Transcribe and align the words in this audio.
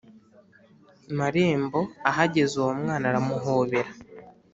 marembo 1.17 1.79
Ahageze 2.09 2.53
uwo 2.61 2.71
mwana 2.79 3.05
aramuhobera 3.11 3.91